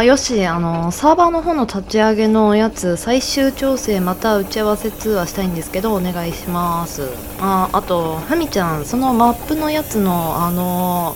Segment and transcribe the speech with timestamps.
[0.00, 7.10] あよしあのサーバーの方の立ち上げのやつ最終調整また打ち合わせ通話したいんですけどお願いします。
[7.38, 11.14] ああとふみちゃんそのマップのやつのあの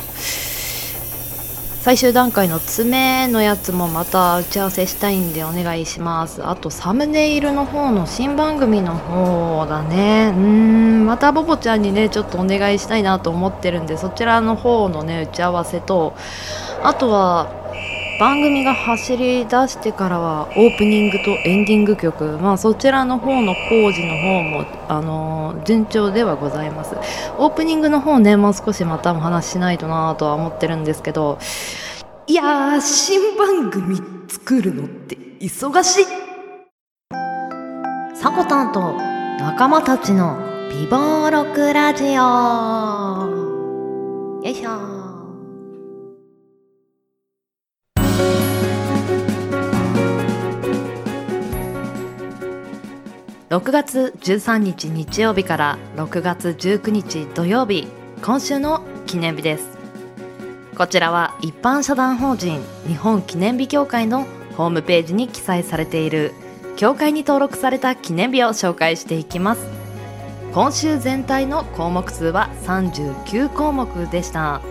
[1.80, 6.46] 最終段階の爪のやつもまた打ち合わせしたいんでお願いします。
[6.46, 10.34] あとサムネイルの方の新番組の方だね。
[10.36, 16.14] うーんまたボボちゃんにねちょっとお願いしたいなと思ってるんでそちらの方のね打ち合わせと
[16.82, 17.63] あとは
[18.18, 26.94] 番組が走り出してからはオープニングとエンディング曲、まあ、そちらの方の工事の方も、あのー順調ではございます。
[27.38, 31.38] オープニングの方ねもう少しまたお話ししないとなとは思ってるんですけど
[32.26, 36.04] いやー新番組作るのって忙しい。
[38.14, 38.94] さこたんと
[39.38, 40.36] 仲間たちの
[40.70, 42.22] 美貌録ラジオ。
[44.44, 44.93] よいしょ
[53.54, 57.86] 6月13日日曜日から6月19日土曜日
[58.20, 59.78] 今週の記念日です。
[60.76, 66.34] こちらは一般社団法人日本記念日協会のホームページに記載されている
[66.74, 69.64] 協会に登録された記念日を紹介していきます。
[70.52, 74.62] 今週全体の項目数は39項目でした。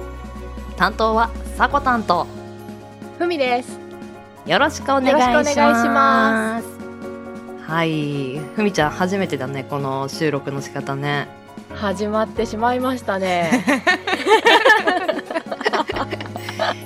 [0.75, 2.27] 担当はさこ担当
[3.17, 3.79] ふみです。
[4.45, 6.72] よろしくお願いします
[7.73, 11.27] はいふみちゃん初めてだねこの収録の仕方ね
[11.73, 13.49] 始まってしまいましたね。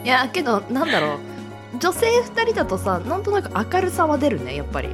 [0.03, 4.87] いやけどなんだろう女性2人だとさなんとなく明るさは出るねやっぱり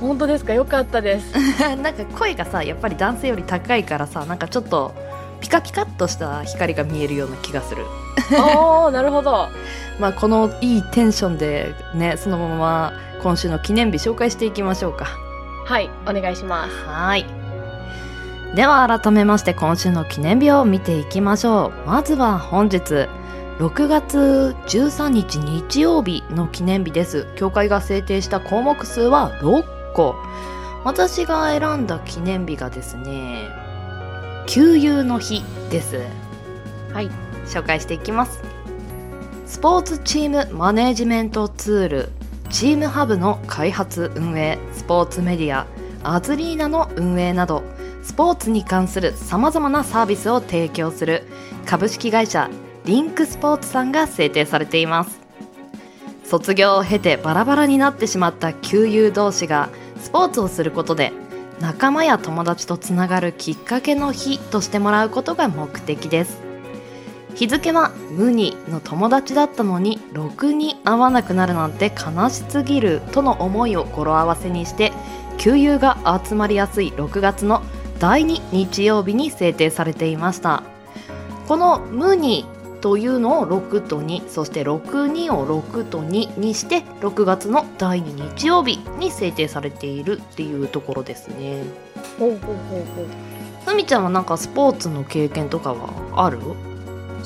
[0.00, 0.54] 本当ですか？
[0.54, 1.26] よかったです。
[1.82, 4.94] なんか声がさやっぱり男性より高いからさなんかちょっと
[5.40, 7.84] ピカピカっとした光が見えるような気がする
[8.32, 9.48] おお、なるほど。
[9.98, 15.06] まあこのいいテンションでねそのまま今週の記念日紹介していきましょうか。
[15.64, 16.70] はい、お願いします。
[16.86, 17.26] はい。
[18.54, 21.88] では改めまして今週の記念日を見ていきましょう。
[21.88, 23.08] まずは本日
[23.58, 27.26] 6月13日日曜日の記念日です。
[27.36, 29.64] 協会が制定した項目数は6
[29.94, 30.16] 個。
[30.84, 33.48] 私が選んだ記念日がですね
[34.46, 35.98] 給油の日です。
[36.92, 37.10] はい、
[37.48, 38.40] 紹介していきます。
[39.46, 42.08] スポーツチームマネジメントツール
[42.50, 45.66] チームハブの開発運営スポーツメディア
[46.02, 47.62] アズリーナの運営など
[48.02, 51.24] スポーツに関するさまざまなサービスを提供する
[51.66, 52.48] 株式会社
[52.84, 55.20] リンクスポーツさんが制定されています。
[56.24, 61.12] 卒業を経てバラバラになってしまった旧友同士がスポーツをすることで
[61.60, 66.47] 仲間や友達とつながるきっかけの日としてもらうことが目的です。
[67.38, 74.92] 日付は無にの友達だったのにろくに会わなくなるなんて悲しすぎるとの思いを語呂合わせにして
[75.36, 77.62] 旧友が集まりやすい6月の
[78.00, 80.64] 第2日曜日に制定されていました。
[81.46, 82.44] この無に
[82.80, 91.62] というのを6と2そして62を6と2にして6月の第2日曜日に制定されているっていうところですね。
[92.18, 93.06] ほうほうほうほう。
[93.64, 96.40] ふみちゃんはなんかスポーツの経験とかはある？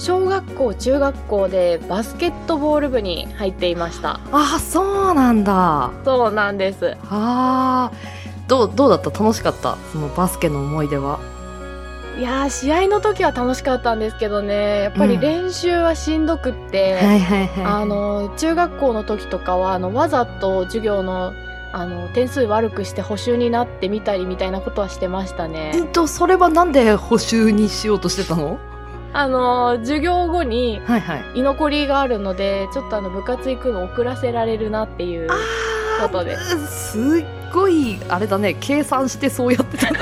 [0.02, 4.18] 小学校、中学校でバスケットボール部に入っていました。
[4.32, 6.96] あそうなんだそうなんです。
[7.08, 9.10] あーどうどうだった？
[9.10, 9.76] 楽しかった？
[9.92, 11.20] そのバスケの思い出は？
[12.18, 16.98] いやー、試合の時は楽しかったんですけどね、やっぱり練習はしんどくって。
[17.64, 21.32] あの中学校の時とかはあのわざと授業の
[21.72, 25.80] あの点数悪くして補習になってみたりみたいなことはしてましたうね。
[25.80, 28.58] んとそれはなんで補習にしようとしてたの？
[29.14, 31.24] あの授業後にはいはい。
[31.34, 36.36] 居残りがあるのでちょっとあの部活行くの遅らせられるなっていうあことで。
[36.36, 38.54] ーすっごいあれだね。
[38.58, 39.90] 計算してそうやってた。
[39.90, 39.92] ん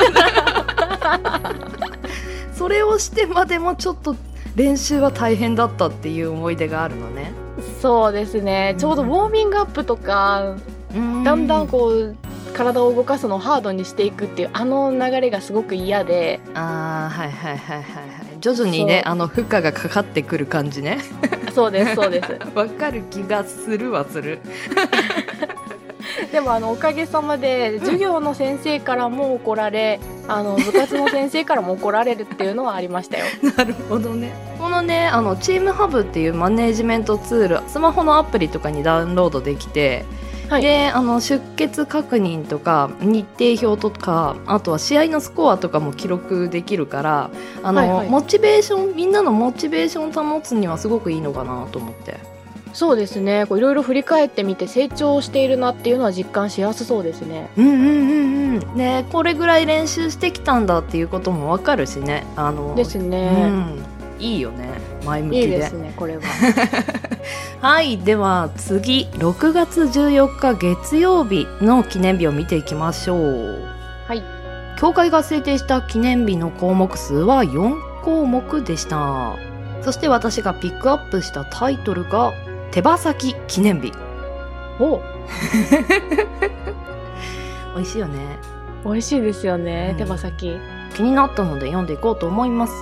[1.33, 1.55] だ
[2.55, 4.15] それをしてまでもちょっと
[4.55, 7.33] 練習は大変だったっていう思い出があるのね。
[7.83, 8.75] そうですね。
[8.79, 10.55] ちょうどウォーミングアップとか
[11.25, 11.47] だん。
[11.47, 12.15] だんこう
[12.55, 20.99] 体を動かすのをハードにしていくっていうあの流れがすごく嫌でああはいはいはいはいはい徐々にねあの負荷がかかってくる感じね。
[21.55, 22.33] そうですそうです。
[22.55, 24.41] わかる気がするはする
[26.33, 33.25] でもあのおかげさまで授業の先生からも怒られ、あの部活の先生からも怒られるっていうのはありましたよ。
[33.57, 34.33] なるほどね。
[34.59, 40.05] このねあのチームハブっていうマネージメントツールスマホのアプリとかにダウンロードできて、
[40.51, 40.63] はい。
[40.63, 47.31] であの出欠確認とか日程表とかあとは試合のスコアとかも記録できるから
[47.63, 48.09] あの、はいはい。
[48.09, 52.19] モチベーションみんなのモチベーションを保つにはすごくいいのかなと思って。
[52.73, 53.47] そうですね。
[53.47, 57.51] こういろいろ振り返ってみて成長しているなっていうのは実感しやすそうですね。
[57.57, 58.77] うんうんうんうん。
[58.77, 62.27] ねこれぐらい練習してきたんだっていうこともわかるしね。
[62.37, 63.85] あのですね、うん、
[64.19, 65.43] いいよね前向きで。
[65.43, 66.23] いいですねこれは。
[67.61, 69.09] はいでは次。
[69.13, 73.65] 6月14日月曜日の記念日を見ていきましょう。
[74.07, 74.23] はい。
[74.79, 79.37] 協会が制定した記念日の項目数は4項目でした。
[79.83, 82.33] そして私がピックアップしたタイトルが
[82.71, 83.93] 手羽先記念日。
[84.79, 85.01] お。
[87.77, 88.39] 美味しいよね。
[88.85, 89.97] 美味しいですよね、うん。
[89.99, 90.59] 手羽先。
[90.95, 92.73] 気になったので読んでいこうと思います。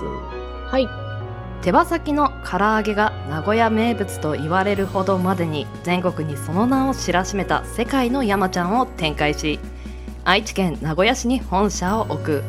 [0.67, 1.08] はい
[1.61, 9.59] 手羽先の唐揚げが名古屋名物と言われるほどまでに全国にその名を知らしめた世界の山ちゃんを展開し
[10.23, 12.43] 愛知県名古屋市に本社を置く。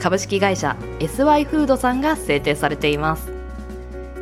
[0.00, 3.32] 株式会社 SY フードさんが制定されています。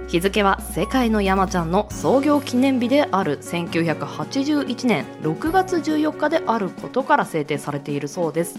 [0.08, 8.58] 日付は世界の山ちゃんの創業記念日である1981年6月14日であることから制定されているそうです。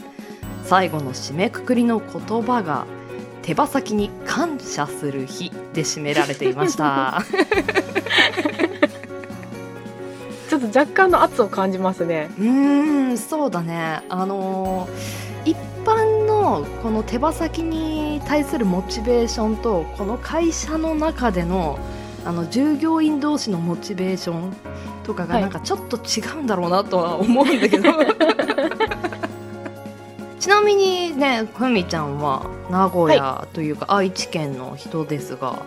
[0.64, 2.86] 最後の締めくくりの言葉が
[3.44, 7.22] 手羽先に感謝する日で締められていました。
[10.50, 12.30] ちょっと若干の圧を感じますね。
[12.40, 14.02] うーんそうだね。
[14.10, 21.78] あのー一般のこの手羽先に対するモチベーションとこの会社の中での
[22.24, 24.54] あの従業員同士のモチベーション
[25.04, 25.44] とかがはい。
[25.44, 27.90] なんかちょっと違うんだろうなとは思うんだけど、
[30.44, 35.64] ちなみにねふみちゃんは名古屋というか愛知県の人ですが、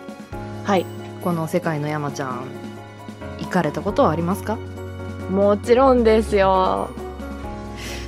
[0.65, 0.85] はい。
[1.23, 2.45] この世界の山ちゃん
[3.39, 4.59] 行かれたことはありますか？
[5.31, 6.91] もちろんですよ。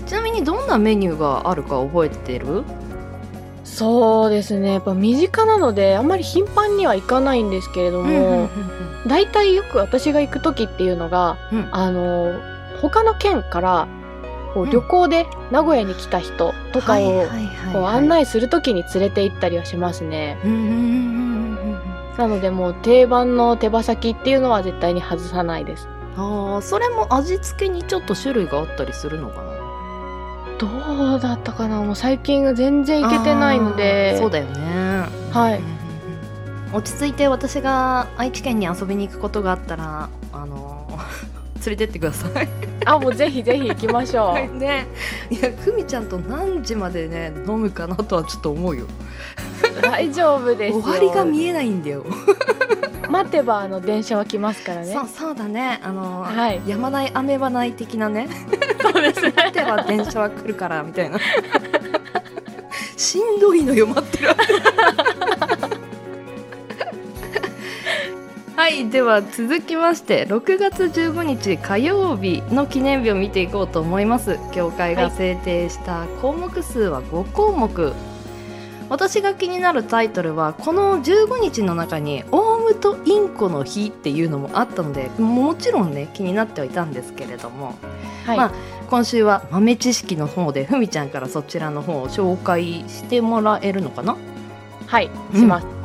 [0.05, 2.63] ちなみにどんなメニューがあるか覚えてる？
[3.63, 4.73] そうですね。
[4.73, 8.47] やっぱ身近なのであんまり頻繁には行かないんですけれども、
[9.07, 11.69] 大体よく私が行く時っていうのがうん。
[11.71, 12.39] あの
[12.79, 13.87] 他の県から
[14.53, 14.69] こううん。
[14.71, 17.25] 旅行で名古屋に来た人とかを
[17.73, 20.37] こう案内する時に連れて行ったりはしますね。
[22.17, 25.87] なのでもう定番の手羽先っていうのは絶対に外さないです。
[26.17, 29.49] ああそれも味付けにちょっと種類があったりするのかな？
[30.57, 31.81] どうだったかな？
[31.81, 34.17] もう最近全然行けてないので。
[34.17, 35.05] そうだよね。
[35.31, 35.61] はい。
[36.73, 40.87] 落ち着いて私が愛知県に遊びに行くことがあったらあの
[41.65, 42.47] 連れてってください。
[42.85, 44.33] あもうぜひぜひ行きましょう。
[44.57, 44.87] ね。
[45.29, 48.85] いやふみちゃんと何時までね飲むかなとはちょっと思うよ。
[49.81, 50.81] 大丈夫ですよ。
[50.81, 52.05] 終わりが見えないんだよ。
[53.09, 54.93] 待てばあの電車は来ますからね。
[54.93, 55.07] そう。
[55.07, 55.79] そうだね。
[55.83, 56.61] あの、はい。
[56.67, 58.29] やまない雨はない的なね。
[58.81, 59.33] そうですね。
[59.35, 61.17] 待てば電車は来るからみたいな。
[62.95, 64.29] しんどいのよ待ってる
[68.69, 74.37] はいでは続きまして6月15日火曜日の記念日を見ていこうと思います。
[74.53, 77.93] 協会が制定した項目数は5項目、
[78.87, 87.73] 私が気になるタイトルはこの15日の中にオウムとインコの日っていうのもあったのでもちろんね気になってはいたんですけれども。
[88.27, 88.37] はい。
[88.37, 88.51] まあ
[88.87, 94.15] 今週は豆知識の方でふみちゃんからそちらの方を紹介してもらえるのかな？
[94.85, 95.65] はいします。
[95.65, 95.78] うん、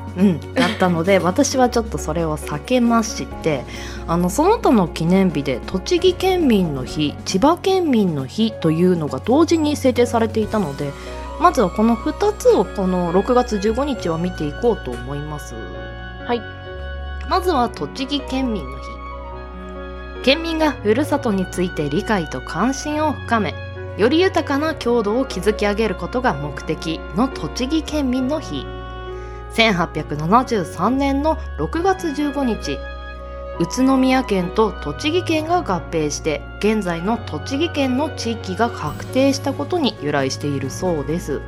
[0.54, 3.64] だったので私はちょっとそれを避けまして
[4.06, 10.92] あのその他の記念日で栃木県民の日千葉県民の日というのが同時に制定されていたので
[11.40, 15.54] まずはこの2つをこの6月15日は見ていこうと思います。
[15.54, 16.40] はい。
[17.28, 18.84] まずは栃木県民の日。
[20.22, 23.54] 県民がふるさとについて理解と関心を深め
[23.98, 28.64] より豊かな郷土を築き上げることが目的の栃木県民の日
[29.56, 32.78] 1873年の6月15日
[33.60, 41.40] 宇都宮県と栃木県が合併して現在の栃木県の地域が確定したことに由来しているそうです。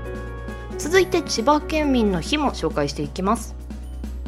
[0.78, 3.56] 続いて千葉県民の日も紹介していきます。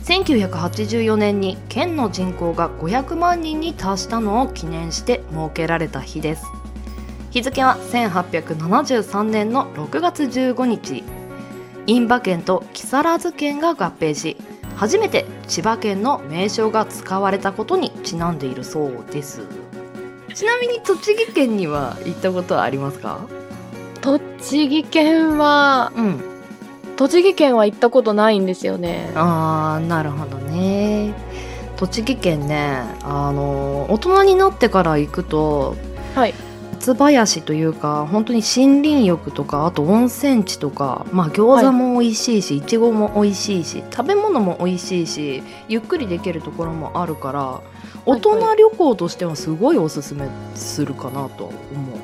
[0.03, 6.47] 1984年に県の人口が500万人に達したのを記念して設けられた日です。
[7.31, 11.18] 日付は1873年の6月15日。
[11.89, 14.37] 印馬県と木更津県が合併し
[14.77, 19.41] 初めて千葉県の名称が使われたことにちなんでいるそうです
[20.35, 23.21] ちなみに栃木県には行ったことはありますか？
[24.03, 26.21] 栃木県はうん
[26.97, 29.11] 栃木県は行ったことないんですよね。
[29.15, 31.15] あーなるほどね
[31.77, 35.77] 栃木県ねあの大人になってから行くと
[36.15, 36.35] はい。
[36.79, 47.61] 松林というか本当に森林浴とかあと温泉地とかまあ餃子も美味しいし、はいちごも美味しいし食べ物も美味しいしゆっくりできるところもあるから
[48.07, 51.97] 大人旅行としてはすごいおすすめするかなと思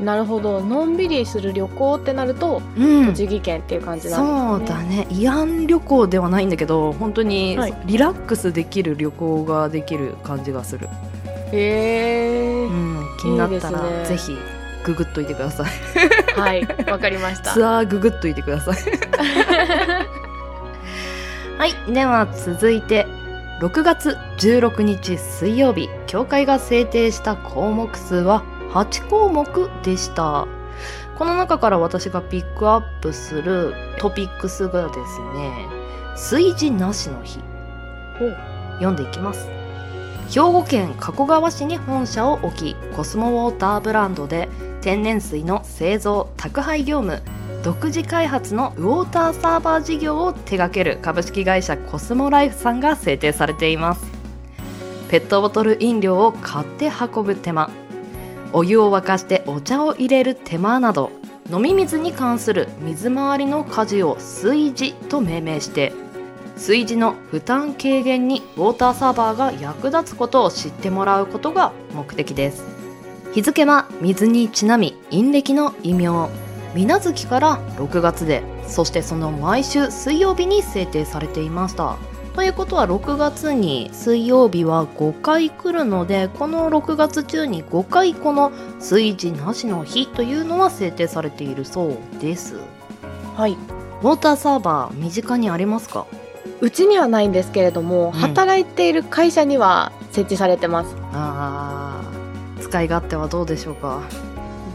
[0.00, 0.02] う。
[0.02, 0.60] なるほど。
[0.60, 4.48] のんびりする旅行ってなると、うん、栃木県っていう感じなんですね。
[4.48, 5.06] そうだね。
[5.10, 10.88] 慰安旅行ではないんだけど本当にリラックスできる旅行ができる感じがする
[11.52, 14.36] へえ、うん、気になったら、ね、ぜひ
[14.84, 15.68] ググっといてください。
[16.38, 17.52] はいわかりました。
[17.52, 18.76] ツアーググっといてください。
[21.58, 23.06] はいでは続いて
[23.60, 30.46] 6月16日水曜日協会が制定した項目数は8項目でした。
[31.16, 35.66] この中から私がピックアップするトピックスがですね
[36.12, 37.40] 炊事なしの日。
[38.78, 39.57] 読んでいきます
[40.28, 44.48] 兵庫県加古川市に本社を置きコスモウォーターブランドで
[44.82, 47.22] 天然水の製造宅配業務
[47.62, 54.06] 独自開発のウォーターサーバー事業を手掛ける株式会社コスモライフさんが制定されています。
[55.08, 57.70] ペットボトル飲料を買って運ぶ手間
[58.52, 61.10] お湯を沸かしてお茶を入れる手間など
[61.50, 65.94] 飲み水に関する水回りの家事を水事と命名して
[66.58, 72.64] 炊事の負担軽減にウォーターサーバーが役立つことを知ってもらうことが目的です。
[73.32, 76.28] 日付は水にちなみ陰暦の異名。
[76.74, 81.96] 水月から6月でそしてその毎週水曜日に制定されていました。
[82.34, 92.56] ということは6月に水曜日は5回来るのでこの6月中に5回この炊事なしの日というのは制定されているそうです。
[93.36, 93.52] はい。
[93.52, 96.06] ウォーターサーバー身近にありますか？
[96.60, 100.94] うちにはないんですけれども、うん、働いている会社には設置されてます。
[101.12, 102.02] あ
[102.60, 104.00] 使い勝手はどうでしょうか？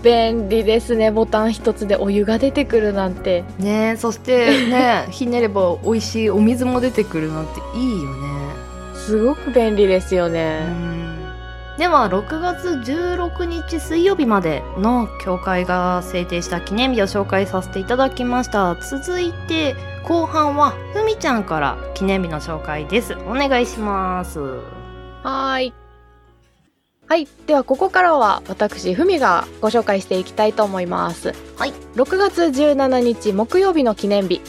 [0.03, 1.11] 便利ですね。
[1.11, 3.43] ボタン一つでお湯が出てくるなんて。
[3.59, 8.27] ねそしてね ひねれば美味しいお水も出てくるなんていいよね。
[8.95, 10.61] すごく便利ですよね
[11.77, 18.75] では6月16日水曜日までの協会が制定した記念日を紹介させていただきました。
[18.75, 23.13] 続いて後半はふみちゃんから記念日の紹介です。
[23.13, 24.39] お願いします。
[25.23, 25.73] はい。
[27.07, 27.27] はい。
[27.47, 31.33] ではここからは私ふみがご紹介していきたいと思います。
[31.57, 31.73] はい。
[31.95, 34.41] 6月17日木曜日の記念日。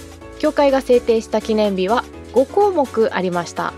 [0.44, 2.04] 協会が制定した記念日は
[2.34, 3.72] 5項目ありました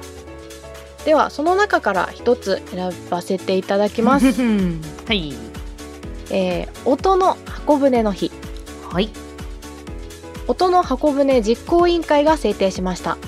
[1.06, 4.26] ではその中から一つ選ばせていただきます。
[5.06, 5.34] はい。
[6.30, 8.32] えー、音の箱舟の日。
[8.90, 9.10] はい。
[10.48, 13.18] 音の箱舟実行委員会が制定しました。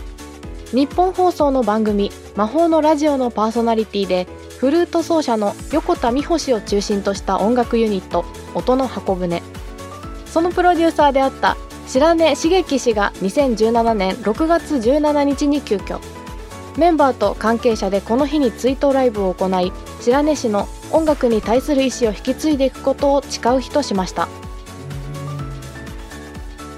[0.72, 4.26] 日本放送の番組「魔法のラジオ」のパーソナリティで
[4.58, 8.24] フルート奏者の横田美穂氏を中心とした音楽ユニット
[8.56, 9.40] 音の箱舟。
[10.26, 11.56] そのプロデューサーであった
[11.86, 16.00] 白根茂樹氏が2017年6月17日に急遽
[16.78, 24.28] メンバーと関係者でこの日に追悼ライブを行い白根市の音楽に対する意思を引き継いでいくことを誓う日としました。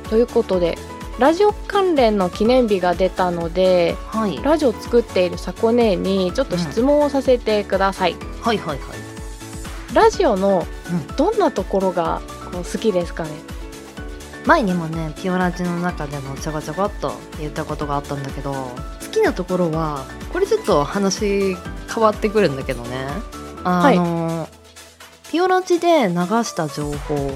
[0.08, 0.76] ということで
[1.20, 8.12] ラジオ関連の記念日が出たので、はい、ラジオを作っているサコネにちょっと質問をさせてください。
[8.12, 9.00] うん、はいはいはい。
[9.94, 10.66] ラジオの
[11.18, 13.30] どんなところがこう好きですかね、
[14.46, 21.56] 前にもねピオラジの中でもちょこちょこっと言ったことがあったんだけど好きなところはこれちょっと話
[21.92, 23.06] 変わってくるんだけどね。
[23.64, 26.14] あの、はい、ピオラジで流
[26.44, 27.32] した情報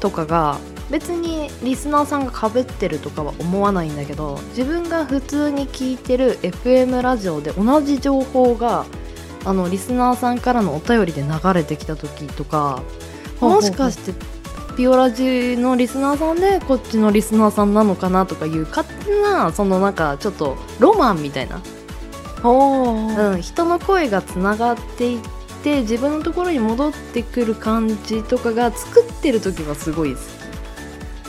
[0.00, 0.58] とかが
[0.90, 8.84] 別にリスナーさんがかぶってるとかは思わないんだけど自分が普通に聞いてる FM ラジオで同じ情報が
[9.44, 12.82] あのリスナーさんからのお便りで流れてきた時とか
[13.40, 14.12] もしかして
[14.76, 21.62] ピオラジのリスナーさんでこっちのリスナーさんなのかなとかいう勝手なそのなんかちょっとロマンみたいな、
[22.44, 25.20] うん、人の声がつながっていっ
[25.62, 30.20] て自分のところに戻ってくる感じとかが作ってる時はすごい好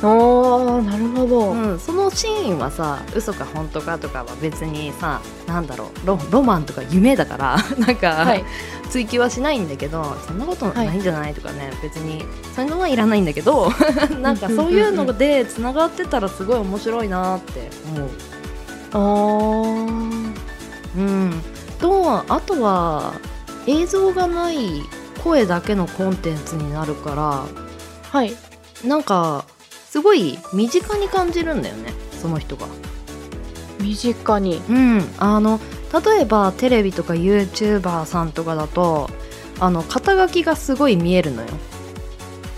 [0.04, 0.06] き。
[0.06, 8.44] あなるほど、うん、そのシーンはさ嘘か本当かとかは別にさなんだろうロロマンとか夢だから なんか、はい、
[8.90, 13.72] 追求はしないんだけどそんなことないんじゃないとかね、別にそういうのはいらないんだけど
[14.22, 18.10] なんかそういうのでつながってたらすごい面白いなって思う。
[18.96, 19.00] あ
[20.96, 21.42] うん
[21.80, 23.14] とあとは
[23.66, 24.84] 映像がない
[25.24, 27.46] 声だけのコンテンツになるから
[28.12, 28.36] はい
[28.84, 29.46] なんか
[29.94, 32.66] すごい身近に感じるんだよねその人が。
[33.80, 34.60] 身近に。
[34.68, 35.04] うん。
[35.20, 35.60] あの
[35.94, 39.08] 例えばテレビとか YouTuber さんとかだと
[39.60, 41.48] あの肩書きがすごい見えるのよ、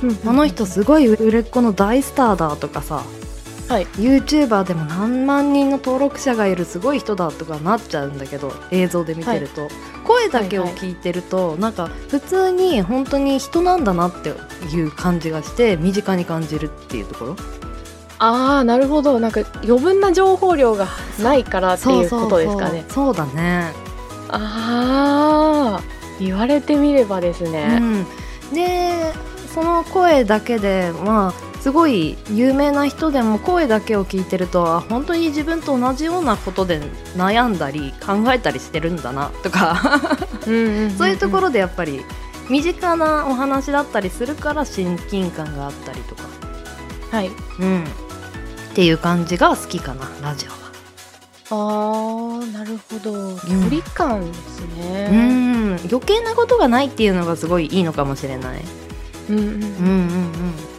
[0.03, 3.03] うんあの人すごい売れっ子の大スターだとかさ
[3.67, 3.85] はい。
[3.87, 9.67] YouTuber でも何万人の登録者がいるすごい人だとかなっちゃうんだけど映像で見てると、
[10.05, 14.29] 声だけを聞いてると、なんか普通に本当に人なんだなって
[14.75, 17.35] いう感じがして身近に感じるっていうところ。
[18.19, 19.19] ああなるほど。
[19.19, 20.87] なんか余分な情報量が
[21.21, 22.85] ないからっていうことですかね。
[22.89, 23.71] そうだね。
[24.29, 25.83] ああ
[26.19, 28.05] 言われてみればですうね、ん、
[28.53, 29.13] で
[29.53, 36.79] その声だけでまあすごい有名な人でも声だけを聞いてるとあ本当に自分と同じようなことで
[37.15, 39.81] 悩んだり考えたりしてるんだなとか。
[40.45, 40.91] うんうんんん。
[40.95, 42.05] そういうところでやっぱり
[42.49, 46.21] 身近なお話だったりするから親近感があったりとか、
[47.09, 47.31] はい。
[47.59, 50.55] うん、っていう感じが好きかなラジオは。
[51.49, 53.37] あーなるほど。
[53.39, 55.79] 距離感ですうね、ん。
[55.91, 58.61] 余計なことがないっていうのがすごいいいのかもしれない。
[59.31, 59.37] うん。
[59.39, 60.74] うんうんうん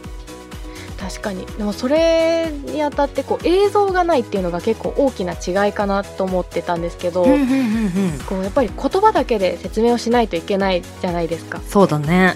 [0.99, 1.45] 確かに。
[1.45, 7.53] でもそれにあたってこう映像がないっていうのが結構大きな違いかなと思ってたんですけど、うんうんうんうん。
[7.53, 11.61] うんこうやっぱり言葉だけで説明をしないといけないじゃないですか。
[11.67, 12.35] そうだね。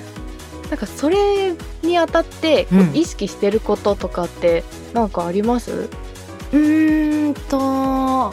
[0.69, 2.95] なんかそれにあたってこううん。
[2.95, 4.63] 意識してることとかって
[4.93, 5.89] なんかあります、
[6.53, 8.31] うーんと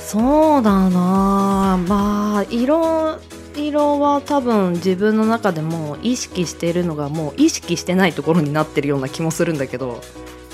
[0.00, 1.78] そうだな。
[1.86, 3.18] まあ色
[3.56, 10.00] 色は多分自分の中でも意識してるのがもう意識してないところになってるような気もするんだけど。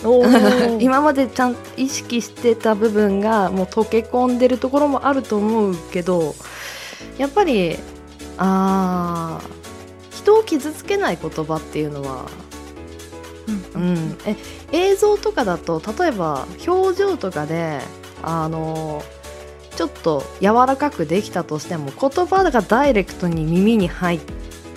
[0.81, 6.35] 今までちゃんと意識してた部分がもう溶け込んでるところもあると思うけど
[7.19, 7.77] やっぱり
[8.39, 12.25] あー人を傷つけない言葉っていうのは
[13.75, 14.37] うん、え
[14.73, 17.81] 映像とかだと例えば表情とかで
[18.23, 19.03] あの
[19.77, 24.21] ちょっと柔らかくできたとしても言葉がダイレクトに耳に入っ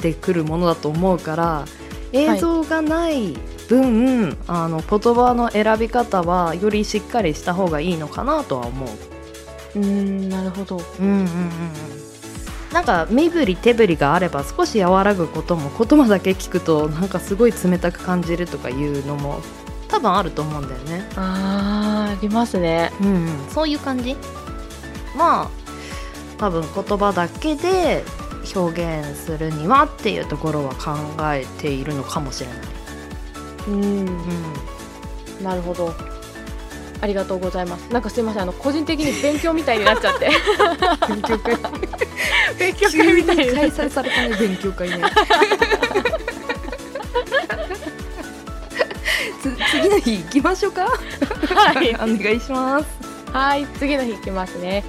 [0.02, 1.66] てくるものだと思うから
[2.12, 3.34] 映像がない
[3.68, 8.90] 分、あの言葉の選び方はよりしっかりした方がいいのかなとは思う。
[9.76, 10.78] うーんなるほど。
[11.00, 11.18] うんうんうん。
[11.18, 11.28] うん
[12.74, 19.42] なんか身振り手振りがあれば少し和らぐことも言葉だけ聞くとなんかすごい冷たく感じるとかいうのも
[19.90, 21.08] 多分あると思うんだよね。
[21.16, 22.92] あーありますね。
[23.00, 24.18] うんうん、そういう感じ？
[25.16, 25.50] まあ
[26.38, 28.04] 多分言葉だけで
[28.56, 30.96] 表現するにはっていうところは考
[31.34, 32.58] えているのかもしれない。
[33.68, 34.08] うん。
[34.08, 35.44] うん。
[35.44, 35.94] なるほど。
[37.02, 37.92] ありがとうございます。
[37.92, 40.30] なんかすいませんあの個人的に勉強みたいになっちゃって。
[41.08, 41.56] 勉強会
[42.58, 45.02] 勉強会みたいにな開催されたね勉強会ね
[49.42, 50.88] つ次の日行きましょうか。
[51.48, 51.96] てはい。
[51.96, 52.86] お願いします。
[53.32, 54.84] はい次の日いきますね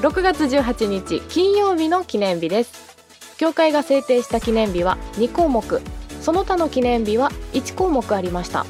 [0.00, 2.96] 6月18日金曜日の記念日です。
[3.36, 5.82] 協会が制定した記念日は2項目。
[6.20, 8.64] その他の記念日は1項目ありました。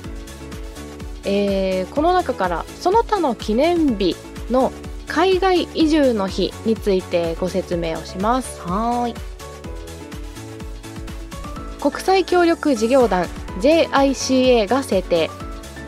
[1.26, 4.16] えーこの中からその他の記念日
[4.50, 4.72] の
[5.06, 8.62] 海外移住の日についてご説明をします。
[8.62, 9.14] はーい。
[11.78, 13.26] 国際協力事業団
[13.60, 15.28] JICA が制定。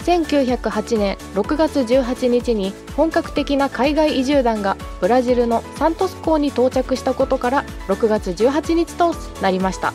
[0.05, 9.93] 1908年6月18日に本格的な海外移住団がブラジルのサントス港に到着したことから6月18日となりました。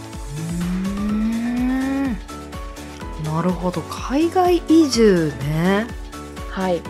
[3.24, 3.82] なるほど。
[3.82, 5.88] 海外移住ね。
[6.50, 6.82] はい。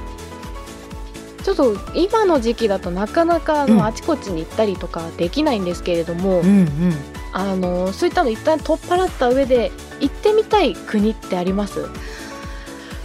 [1.43, 3.86] ちょっと今の時期だとなかなかあの、うん。
[3.86, 6.93] あちこちに行ったりとかできないんですけれども、うんうん。
[7.34, 11.88] あのそういったの一旦取っ払った上で行ってみたい国ってあります？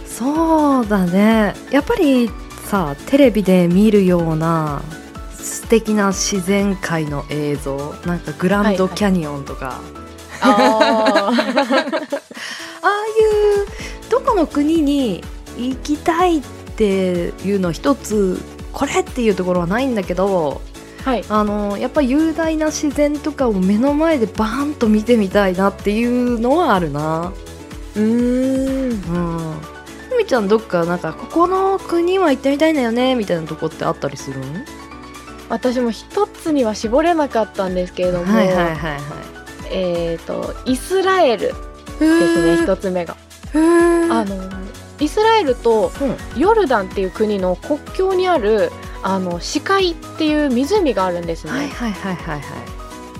[0.05, 1.53] そうだね。
[1.71, 2.29] やっぱり
[2.65, 4.81] さテレビで見るような
[5.41, 9.81] 素敵な自然界の映像なんかグランドキャニオンとか、
[10.41, 11.43] あ ああい
[13.63, 15.23] うどこの国に
[15.57, 18.39] 行きたいっていうの一つ
[18.71, 20.61] これっていうところはないんだけど
[21.03, 27.33] はいあのやっぱ雄大な自然とかを目の前でバーンと見てみたいなっていうのはあるな。
[27.95, 29.55] うーんうん。
[30.09, 34.45] ふみちゃんどっかなんかここの国は行ってみたいんだよねみたいなとこってあったりするの？
[35.51, 38.99] 私も一つには絞れなかったんですけれども、はいはいはいはい。
[39.69, 41.53] えっ、とイスラエルで
[41.99, 43.17] すね一つ目が。
[43.53, 44.49] あの
[44.99, 48.71] イスラエルとうんヨルダンっていう国の国境にある
[49.03, 51.51] あの死海っていう湖があるんですね。
[51.51, 52.41] はいはいはいはいはい。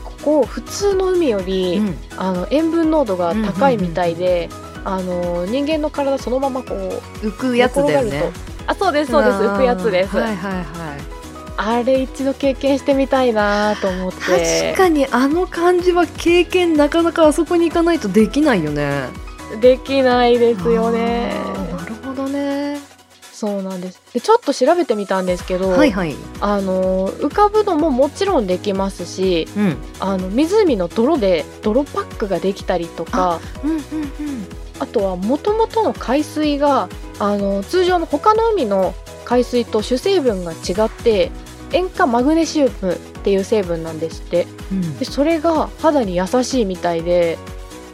[0.04, 4.48] ここ普通の海より、うんあの塩分濃度が高いみたいで、
[4.86, 8.32] あの人間の体そのままこう浮くやつだよね
[8.68, 10.16] あそうですそうです浮くやつです。
[10.16, 11.21] はいはいはい。
[11.64, 14.74] あれ一度経験してみたいなと思って。
[14.74, 19.10] 確かにあの感じは経験なかなかあそこに行かないとできないよね。
[19.60, 21.36] できないですよね。
[21.78, 22.80] なるほどね。
[23.32, 24.02] そうなんです。
[24.12, 26.16] でちょっと調べてみたんですけど、はいはい。
[26.40, 29.78] あの浮かぶのももちろんできますしうん。
[30.00, 33.82] あの湖の泥で泥パックができたりとかうんうんうん。
[34.80, 38.96] あとはもともとの海水があの通常の他の海の
[39.26, 41.32] 海水と主成分が違って
[41.74, 44.48] 塩化マグネシウムっていう成分なんですって。
[44.72, 44.98] うん。
[45.00, 47.38] でそれが肌に優しいみたいで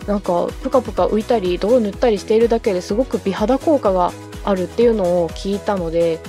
[0.08, 4.14] なんかプカプカ浮いたり泥塗ったりしているだけですごく美肌効果が
[4.44, 6.20] あるっていうのを聞いたので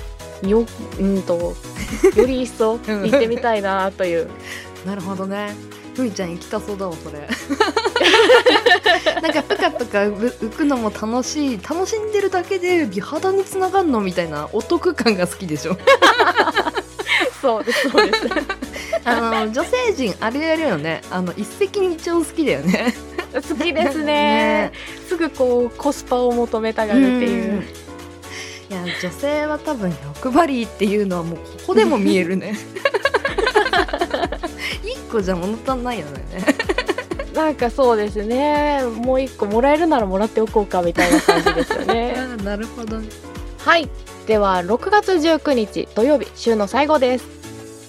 [0.42, 0.66] よ
[0.98, 1.54] うんと
[2.16, 4.28] より一層行ってみたいなという。
[4.84, 5.54] なるほどね。
[5.94, 7.28] ふみちゃん行きたそうだわそれ。
[9.20, 15.76] なんかプカプカ浮浮くのも楽しい楽しんでるだけで美肌につながるのみたいなお得感が好きでしょ
[17.40, 18.26] そうですそうです。
[19.04, 21.02] あの女性陣あれやるよね。
[21.10, 22.94] あの一石二鳥好きだよね。
[23.32, 24.72] 好きです ね。
[25.08, 27.62] すぐこうコスパを求めたがるっていう。
[28.70, 32.54] いや女性は多分欲張りっていうのはもうここでも見えるね。
[34.84, 36.22] 一個じゃ物足んないよね。
[37.34, 38.82] なんかそうですね。
[38.82, 42.14] もう一個もらえるならもらっておこうかみたいな感じですよね。
[42.44, 42.96] なるほど。
[43.58, 43.88] はい
[44.28, 47.26] では6月19日土曜日週の最後です、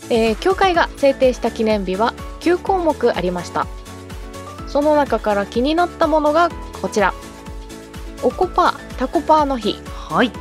[0.10, 3.67] えー協会が制定した記念日は9項目ありました。
[4.65, 6.49] その中から気になったものが
[6.82, 7.13] こちら。
[8.23, 9.73] おこパータコパーの日。
[9.93, 10.32] はい。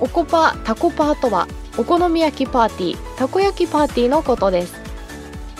[0.00, 1.46] おこパータコパーとは
[1.78, 4.74] お好み焼きパーティーたこ焼きパーティーのことです。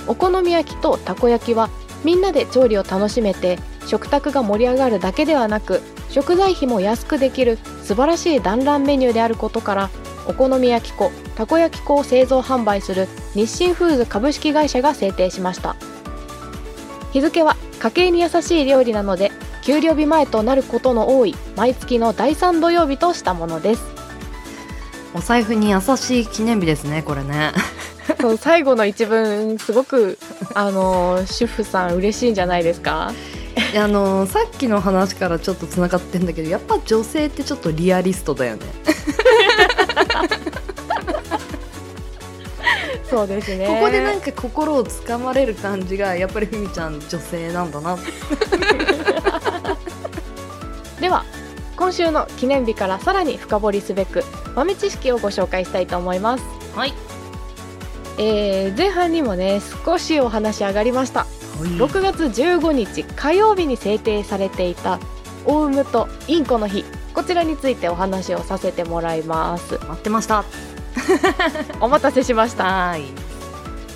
[0.08, 1.70] お好み焼きとたこ焼きは
[2.02, 9.90] みんなで調理を楽しめて食卓が盛り上がるだけではなく食材費も安くできる素晴らしい団らんメニューであることから
[10.26, 15.76] お好み焼き粉たこ焼き粉を製造販売する日清フーズ株式会社が制定しました。
[17.12, 19.30] 日付は家計に優しい料理なので
[19.62, 23.82] 給料日前となることの多い毎月の第3土曜日としたものです。
[25.14, 27.52] お財布に優しい記念日ですねこれね。
[28.20, 30.18] そう最後の一文すごく
[30.54, 33.12] あの主婦さん嬉しいんじゃないですか？
[33.76, 38.66] あのさっきの話からちょっとつながってんだけどやっぱ女性ってちょっとリアリストだよね。
[43.08, 43.66] そうですね。
[43.66, 47.96] ここでなんか心をつかまれる感じがやっぱりふみちゃん女性なんだな。
[51.00, 51.24] では
[51.76, 56.94] 今週の記念日からさらに深掘りすべく豆知識をご紹介したいと思います、はい。
[58.18, 61.26] えー前半にもね少しお話上がりました
[61.64, 64.98] 6月15日火曜日に制定されていた
[65.44, 66.84] オウムとインコの日。
[67.14, 69.78] こちらについてお話をさせてもらいます。
[69.78, 70.44] 待ってました。
[71.80, 72.64] お待たせしました。
[72.64, 73.04] はい。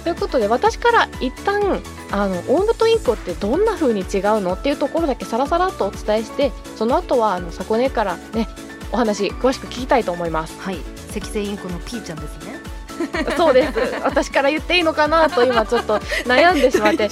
[0.04, 8.48] ということで私から一旦あのオウムとインコってどんな風に違うのっていうところだけさらさらっとお伝えしてその後はあの箱根からね
[8.92, 10.58] お話詳しく聞きたいと思います。
[10.58, 10.78] はい。
[11.14, 12.59] 赤星インコのピーちゃんですね
[13.36, 13.72] そうです。
[14.02, 17.08] 私から言っていいのかなと今ちょっと悩んでしまって。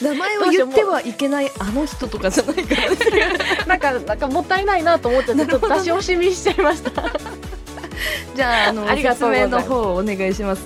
[0.00, 6.90] 名前を言ってはいけないあの人とかじゃないから なんかなんかもったいないなと思っちゃってちょっと出し惜しみしちゃいました。
[8.34, 9.34] じゃああのありがとうご
[9.96, 10.62] お願いします。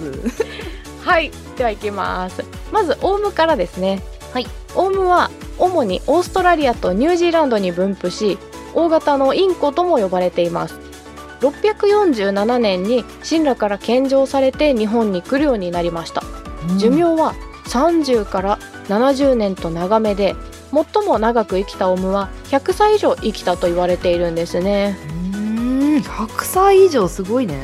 [1.04, 1.30] はい。
[1.56, 2.44] では行きます。
[2.72, 4.02] まずオウムからですね。
[4.32, 4.46] はい。
[4.74, 8.38] オウムは主にオーストラリアとニュージーランドに分布し
[8.74, 10.87] 大型のインコとも呼ばれています
[11.40, 16.22] 647年に神羅から献上されて日本に来るようになりました。
[16.78, 17.34] 寿命は
[17.66, 20.34] 30から70年と長めで
[20.72, 24.98] 最も長く生きたオウムは100歳以上生きたと言われているんですね。
[25.32, 26.02] うーん。
[26.02, 27.58] 100歳以上すごいね。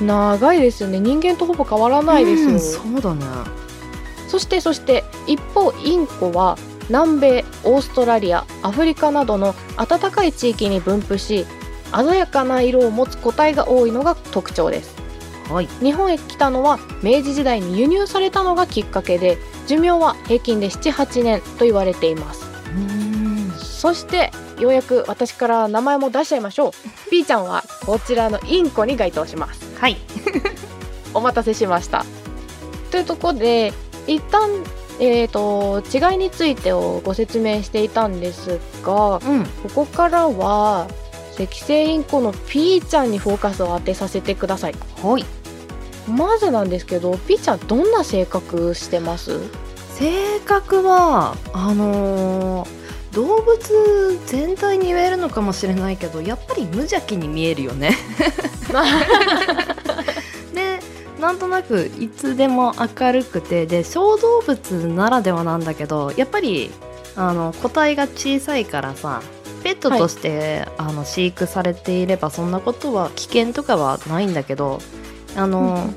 [0.00, 1.00] 長いですよね。
[1.00, 3.24] 人間とほぼ変わらないですよ、うんそうだね。
[4.28, 6.56] そしてそして一方インコは
[6.88, 11.46] 南米オーストラリアアフリカなどの暖かい地域に分布し
[11.94, 14.96] 鮮やかな色を持つ個体が多いのが特徴です。
[15.50, 15.66] はい。
[15.80, 22.46] 日本へ来たのは明治時代に輸入されたのがきっかけで寿命は平均で78年と言われています。
[22.74, 23.50] うーん。
[23.58, 26.72] そしてようやく私から名前も出しちゃいましょう。
[27.10, 29.60] P ちゃんはこちらのインコに該当します。
[29.78, 29.98] はい。
[31.14, 32.06] お待たせしました。
[32.90, 33.72] というところで
[34.06, 34.50] 一旦
[35.00, 39.44] えー、と違いについてをご説明していたんですがうん。
[39.44, 40.86] ここからは
[41.44, 44.74] 赤星インコの P ちゃんにフォーカスを当てさせてください。
[45.02, 45.24] はい。
[46.10, 49.40] まずなんですけど P ちゃんどんな性格してます？
[49.94, 57.94] 性格はあのー動物全体に言えるのかもしれないけどやっぱり無邪気に見えるよね。
[61.20, 66.70] なんとなくいつでも明るくてで小動物ならではなんだけどやっぱり
[67.14, 69.22] あの個体が小さいからさ
[69.62, 74.80] ペットとして、あの飼育されていればそんなことは危険とかはないんだけど
[75.36, 75.92] あの、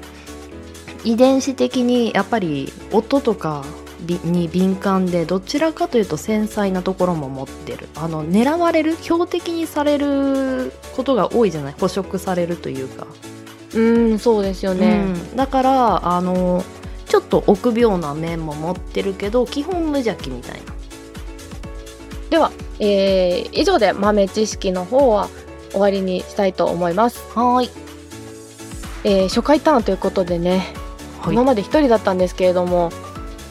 [1.04, 3.64] 遺伝子的にやっぱり音とか
[4.02, 7.88] びに敏感でどちらかというと繊細なところも持ってる。
[7.96, 11.74] あの狙われる標的にされることが多いじゃない？
[11.74, 13.08] 捕食されるというか、
[13.74, 15.36] うんそうですよね、うん。
[15.36, 16.64] だからあの
[17.08, 20.74] ちょっと臆病な面も持ってるけど基本無邪気みたいな。
[22.30, 25.30] では、えー以上で豆知識の方は
[25.72, 27.70] 終わりにしたいと思います、はーい。
[29.04, 30.74] えー初回ターンということでね、
[31.22, 31.34] はい。
[31.34, 32.92] 今まで一人だったんですけれども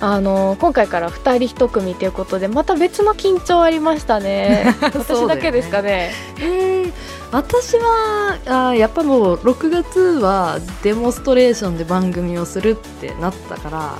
[0.00, 4.74] あのー今回から二人一組ということでまた別の緊張ありましたね。
[4.80, 6.12] 私だけですかね。
[6.40, 6.92] えー
[7.32, 13.98] 私はあーやっぱもう6月はデモンストレーションで番組をするってなったから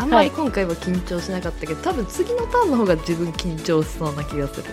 [0.00, 4.64] あんまり今回は緊張しなかったけど、多分次のターンの方が自分緊張しそうな気がする。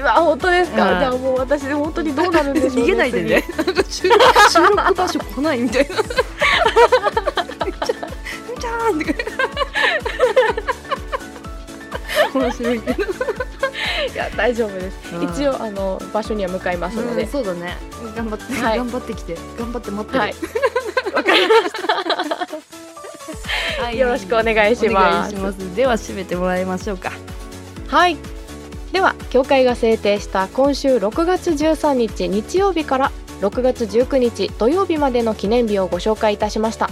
[0.00, 3.44] うわ本当ですか、うんじゃあもう私本当にどうなるんでしょうね逃げないでね。
[3.88, 4.18] 収録
[4.94, 5.96] 場所来ないみたいな。
[5.96, 6.02] み
[7.86, 8.08] ちゃん
[8.50, 9.14] みちゃんって
[12.34, 13.14] 面白いけど、次
[14.12, 14.96] いや大丈夫です。
[15.40, 17.76] 一応あの場所には向かいますので、うんそうだね。
[18.16, 18.78] 頑張って、はい。
[18.78, 19.36] 頑張ってきて。
[19.56, 20.18] 頑張って待ってる。
[20.18, 20.34] はい。
[21.14, 21.75] わかりました
[23.86, 23.98] はい。
[23.98, 25.76] よろしくお願いします。
[25.76, 27.12] では締めてもらいましょうか。
[27.86, 28.16] はい。
[28.90, 36.90] では協会が制定した今週6月13日日曜日から6月19日土曜日までの記念日をご紹介いたしました。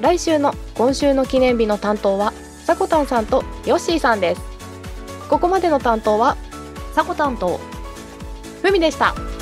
[0.00, 2.32] 来週の今週の記念日の担当は
[2.64, 4.42] さこたんさんとヨッシーさんです。
[5.28, 6.36] ここまでの担当は
[6.94, 7.58] さこたんと
[8.62, 9.12] ふみでした「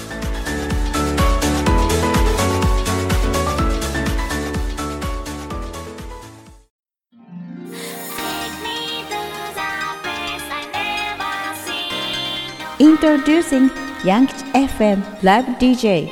[12.79, 13.71] Introducing
[14.03, 16.09] Young FM Live DJ」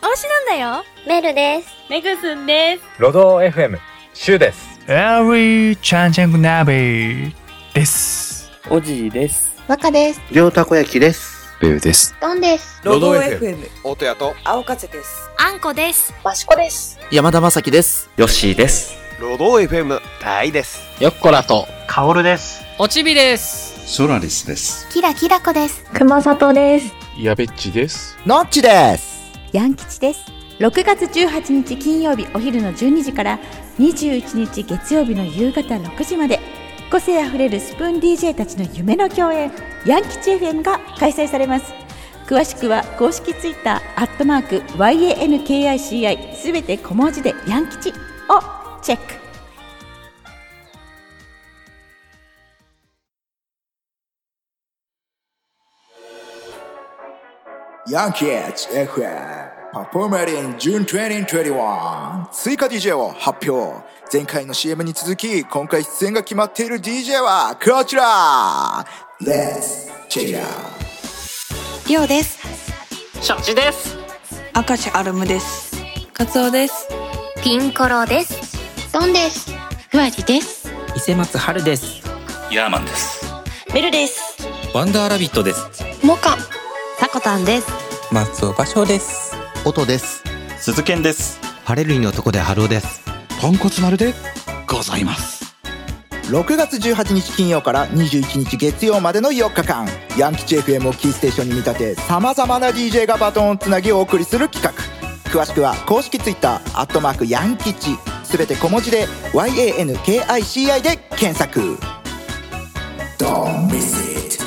[0.00, 1.68] 推しなんだよメルです。
[1.90, 3.78] メグスンですロド FM
[4.14, 7.34] シュウですエリーチャンチャングナビ
[7.74, 8.50] です。
[8.70, 9.52] おじいです。
[9.68, 10.20] 若です。
[10.32, 11.54] 両たこ焼きです。
[11.60, 12.14] ベウです。
[12.22, 12.80] ドンです。
[12.82, 16.14] ロド FM 大戸屋と青風ですあんこです。
[16.24, 18.08] マシコです山田正樹です。
[18.16, 18.96] ヨッシーです。
[19.20, 20.80] ロド FM 大です。
[21.02, 21.68] よっこらと。
[21.86, 22.62] カオルです。
[22.78, 24.88] おちびですソラリスです。
[24.90, 25.84] キラキラこです。
[25.94, 29.30] 熊里ですやべっちですノッチです。
[29.52, 30.24] ヤン吉です
[30.58, 33.38] 6月18日金曜日お昼の12時から
[33.78, 36.40] 21日月曜日の夕方6時まで
[36.90, 39.52] 個性あふれるスプーン DJ たちの夢の共演
[39.86, 41.72] ヤン吉 FM が開催されます
[42.26, 47.94] 詳しくは公式ツイッターアットマーク YANKICI すべて小文字でヤン吉を
[48.82, 49.25] チェック
[57.88, 68.84] ヤンキーズ FM パフォーマリン June 2021追加 DJ を発表前回の CM に続き今回出演が決まっている DJ はこちら
[69.20, 72.38] Let's check it out りょうです
[73.22, 73.96] しょちです
[74.54, 75.76] 明石アルムです
[76.12, 76.88] カツオです
[77.46, 78.92] ピンコロです。
[78.92, 79.52] ドンです。
[79.88, 82.02] ふわりです伊勢松春です。
[82.50, 83.24] ヤーマンです。
[83.72, 84.36] メルです
[84.74, 85.84] ワンダーラビットです。
[86.02, 86.36] モカ
[86.98, 87.66] さこたんです。
[88.10, 89.34] 松尾芭蕉です。
[89.64, 90.24] 音です。
[90.58, 91.38] 鈴賢です。
[91.64, 93.02] 晴れるの男で春尾です。
[93.40, 94.14] ポンコツ丸で
[94.66, 95.54] ございます。
[96.28, 99.86] 6月18日金曜から21日月曜までの4日間
[100.18, 104.72] ヤン吉 FM をキーステーションに見立てさまざまな DJ がバトンをつなぎお送りする企画
[105.30, 111.78] 詳しくは公式 Twitter「アットマークヤン吉」すべて小文字で YANKICI で検索
[113.18, 114.45] Don't miss it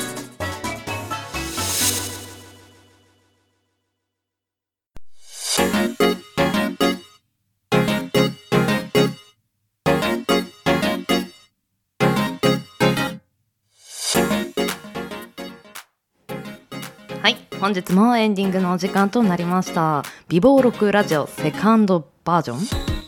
[17.60, 20.02] 本日もエンディングのお時間となりました。
[20.28, 22.58] 美貌録ラジオセカンドバージョン？
[22.58, 22.60] っ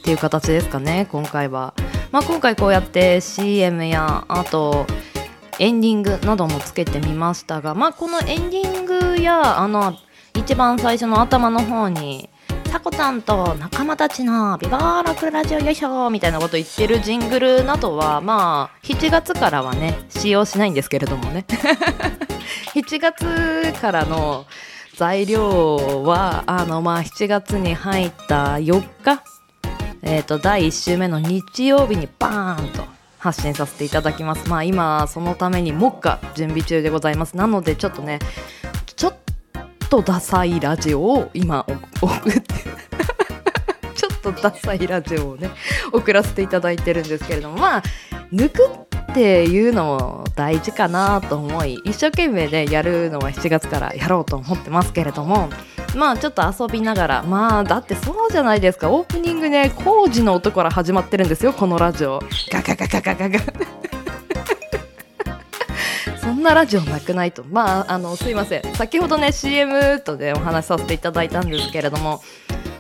[0.05, 1.73] ていう形ですかね今回は、
[2.11, 4.87] まあ、今回こうやって CM やあと
[5.59, 9.95] エンディングなどもつけてみましたが、まあ、このエンディングやあの
[10.35, 12.29] 一番最初の頭の方に
[12.67, 21.47] さこちゃんと仲間たちのビバーロクラジオよいしょみたいなこと言ってるジングルなどはまあ7月からはね使用しないんですけれどもね。
[22.75, 24.47] 7月からの
[24.97, 29.23] 材料はあのまあ7月に入った4日、
[30.03, 32.85] えー、と第1週目の日曜日にバーンと
[33.19, 34.49] 発信させていただきます。
[34.49, 37.37] まあ今そのために目下準備中でございます。
[37.37, 38.19] なのでちょっとね
[38.97, 39.15] ちょっ
[39.88, 41.65] とダサいラジオを今
[42.01, 42.41] 送って
[43.95, 45.51] ちょっとダサいラジオをね
[45.93, 47.83] 送らせていただいてるんですけれどもまあ
[48.33, 55.51] 抜くっていうのも大事かなと思い一生懸命ねやるのは7月からやろうと思ってますけれども
[55.94, 58.90] まあちょっと遊びながらまあだってそうじゃないですか。
[58.90, 62.20] オープニングね工事の音から始まってるんですよこのラジオ。
[62.51, 63.38] ガガガガガガガ。
[66.18, 67.44] そんなラジオなくないと。
[67.51, 68.62] まああのすいません。
[68.75, 72.22] 先ほどね CM とでお話しさせていただいたんですけれども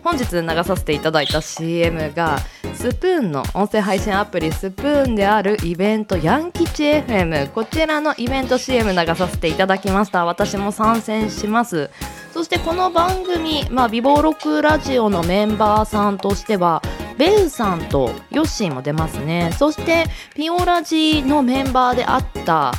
[0.02, 2.38] 本日流させていただいた CM が
[2.74, 10.24] スプーンの音声配信アプリスプーンであるイベントヤン吉 FM こちらのイベント CM 流させていただきました。
[10.24, 11.90] 私も参戦します。
[12.32, 16.82] そしてこの番組、まあ、ビボロクラジオのメンバーさんとしては
[17.18, 19.52] ベウさんとヨッシーも出ますね。
[19.58, 22.72] そしてピオラジのメンバーであった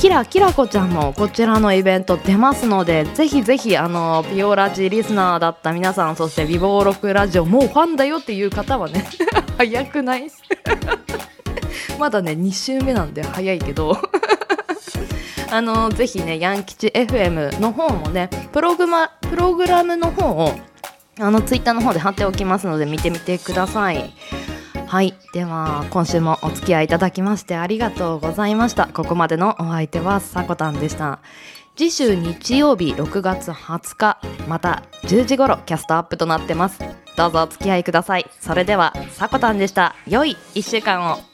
[0.00, 9.04] キラキラコちゃんもこちらのイベント出ますのでぜひぜひあのピオラジリスナーだった皆さんそしてビボロクラジオもうファンだよっていう方はね
[9.58, 10.30] 早くない？
[11.98, 13.96] まだね2週目なんで早いけど。
[15.52, 20.54] あのぜひねヤン吉 FM の方もねプログマプログラムの方を
[21.18, 24.12] あのツイッターの方で貼っておきますので見てみてください。
[24.90, 25.14] はい。
[25.32, 28.88] では今週もお付き合いいただきましてありがとうございました。
[28.88, 31.20] ここまでのお相手はさこたんでした。
[31.76, 36.80] 次週日曜日6月20日また10時頃キャストアップとなってます。
[37.16, 38.26] どうぞお付き合いください。
[38.40, 39.94] それではさこたんでした。
[40.08, 41.29] 良い1週間を。